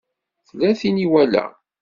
[0.47, 1.51] Tella tin i walaɣ.